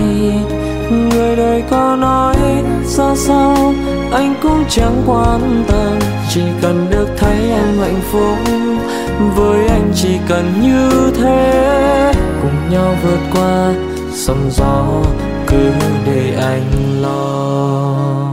[0.90, 2.36] Người đời có nói
[2.84, 3.74] ra sao
[4.12, 5.98] anh cũng chẳng quan tâm.
[6.30, 8.38] Chỉ cần được thấy em hạnh phúc
[9.36, 12.12] với anh chỉ cần như thế
[12.42, 13.72] cùng nhau vượt qua
[14.12, 15.02] sóng gió
[15.46, 15.56] cứ
[16.06, 18.28] để anh lo。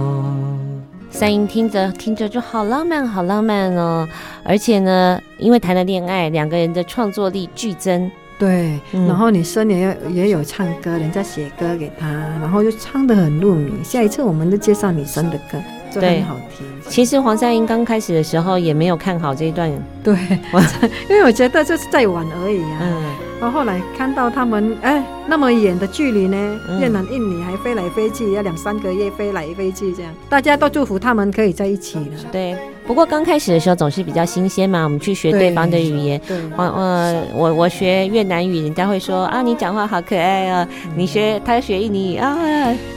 [1.09, 4.05] 三音听着听着就好浪漫，好浪漫哦！
[4.43, 8.11] 而且呢，因为谈了恋爱，两个人的创作力剧增。
[8.37, 12.05] 对，嗯、然后女生也也有唱歌，人家写歌给她，
[12.41, 13.71] 然后就唱得很入迷。
[13.81, 15.57] 下一次我们就介绍女生的歌，
[15.89, 16.67] 就很好听。
[16.87, 19.69] 其实黄赛英刚开始的时候也没有看好这一段，
[20.03, 20.15] 对，
[21.09, 22.79] 因为我觉得就是在玩而已啊。
[22.81, 23.03] 嗯。
[23.37, 26.37] 然后后来看到他们，哎，那么远的距离呢，
[26.79, 32.05] 越南、印尼还飞来飞去，要两三个月飞来飞去这样，大家都祝福他们可以在一起了。
[32.31, 32.55] 对，
[32.87, 36.19] 不过刚开始的时候总是比较新鲜嘛，我们去学对方的语言。
[36.25, 40.65] 对，我我我我学越南语，人家会说啊，你讲话好可爱啊。
[40.95, 42.37] 你学他学印尼语啊，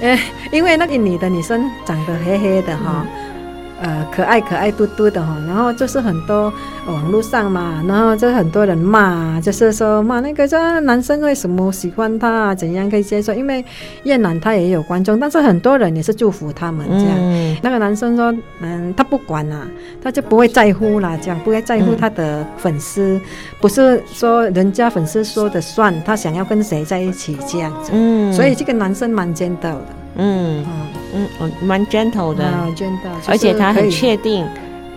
[0.01, 0.18] 呃，
[0.53, 3.05] 因为那个印尼的女生长得黑黑的哈。
[3.81, 6.53] 呃，可爱可爱嘟嘟的哈，然后就是很多
[6.87, 12.55] 网络上嘛，然后就很多人骂，就是说骂那个这男生为什么喜欢他啊？
[12.55, 13.33] 怎样可以接受？
[13.33, 13.64] 因为
[14.03, 17.14] 越南他也有观众，但是很多人也是祝福他们这样。
[17.18, 19.66] 嗯、那个男生说，嗯，他不管啦，
[20.03, 23.20] 他就不会在乎啦，这样不会在乎他的粉丝，嗯、
[23.61, 27.93] 不是说人家粉丝说的算，他想要跟谁在一起这样子。
[27.95, 29.87] 嗯，所以这个男生蛮尖道的。
[30.19, 30.64] 嗯
[31.14, 32.45] 嗯嗯，蛮 gentle 的，
[33.27, 34.47] 而且他很确定，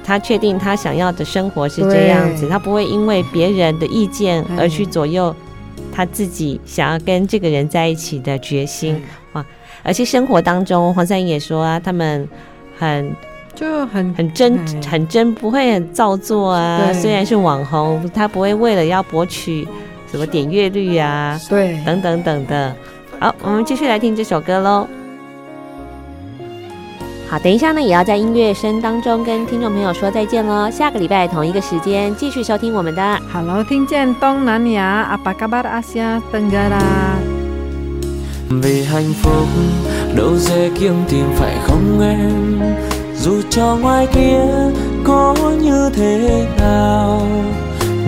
[0.03, 5.33] 他确定他想要的生活是这样子，他不会因为别人的意见而去左右
[5.93, 9.01] 他自己想要跟这个人在一起的决心。
[9.33, 9.45] 哇！
[9.83, 12.27] 而且生活当中，黄赛音也说啊，他们
[12.77, 13.15] 很
[13.53, 14.57] 就很很真
[14.89, 16.91] 很真，不会很造作啊。
[16.93, 19.67] 虽然是网红，他不会为了要博取
[20.11, 22.75] 什么点阅率啊，对，等等等的。
[23.19, 24.87] 好，我们继续来听这首歌喽。
[27.30, 30.70] 好，等一下呢，也要在音乐声当中跟听众朋友说再见喽。
[30.70, 39.46] 下个礼拜同一个时间继续收听我们的 Hello，听见东南亚，Apa kabar Asia Tenggara。Vì hạnh phúc
[40.14, 42.60] đâu dễ kiếm tìm phải không em
[43.16, 44.38] Dù cho ngoài kia
[45.04, 47.22] có như thế nào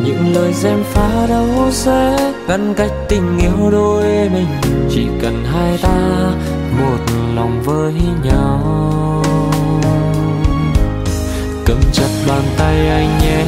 [0.04, 4.02] Những lời dèm pha đâu sẽ ngăn cách tình yêu đôi
[4.32, 4.46] mình
[4.90, 6.30] Chỉ cần hai ta
[6.80, 6.98] một
[7.34, 7.92] lòng với
[8.24, 9.11] nhau
[11.65, 13.43] cầm chặt bàn tay anh nhé.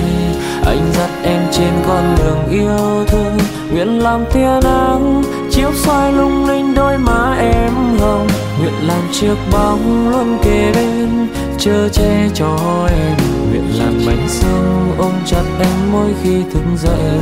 [0.66, 3.38] Anh dắt em trên con đường yêu thương.
[3.72, 8.28] Nguyện làm tia nắng, chiếu soi lung linh đôi má em hồng.
[8.59, 12.57] Nguyện làm chiếc bóng luôn kề bên chờ che cho
[12.89, 13.18] em.
[13.49, 17.20] Nguyện làm bánh sương ôm chặt em mỗi khi thức dậy.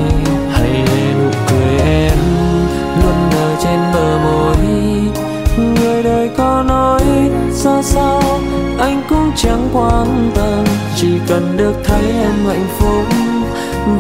[0.52, 0.86] Hay
[1.18, 2.18] nụ cười em
[3.04, 4.58] luôn nở trên bờ môi.
[5.58, 7.04] Người đời có nói
[7.52, 8.22] ra sao
[8.80, 10.43] anh cũng chẳng quan tâm
[11.04, 13.06] chỉ cần được thấy em hạnh phúc,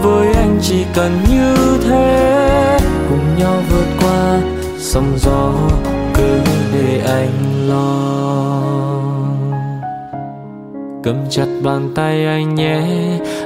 [0.01, 2.79] với anh chỉ cần như thế.
[3.09, 4.39] Cùng nhau vượt qua
[4.77, 5.53] sóng gió,
[6.13, 6.39] cứ
[6.73, 8.92] để anh lo
[11.03, 12.81] cầm chặt bàn tay anh nhé.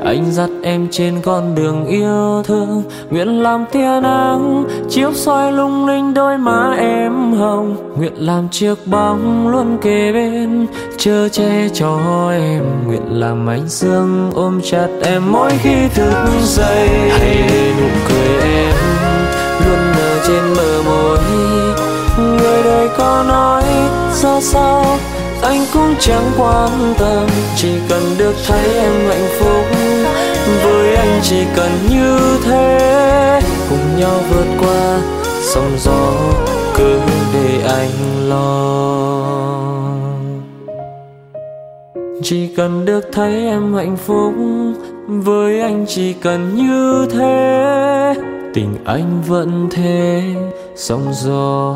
[0.03, 5.85] Anh dắt em trên con đường yêu thương, nguyện làm tia nắng, chiếu soi lung
[5.87, 7.75] linh đôi má em hồng.
[7.97, 11.99] Nguyện làm chiếc bóng luôn kề bên chờ che cho
[12.31, 12.63] em.
[12.87, 16.87] Nguyện làm ánh sương ôm chặt em mỗi khi thức dậy.
[17.09, 17.45] Hay
[17.79, 18.75] nụ cười em
[19.65, 21.17] luôn nở trên bờ môi.
[22.17, 23.63] Người đời có nói
[24.13, 24.97] ra sao
[25.41, 29.65] anh cũng chẳng quan tâm, chỉ cần được thấy em hạnh phúc.
[30.63, 34.99] Với anh chỉ cần như thế, cùng nhau vượt qua
[35.41, 36.11] sóng gió
[36.75, 36.99] cứ
[37.33, 38.97] để anh lo.
[42.23, 44.33] Chỉ cần được thấy em hạnh phúc,
[45.07, 48.15] với anh chỉ cần như thế,
[48.53, 50.23] tình anh vẫn thế,
[50.75, 51.75] sóng gió.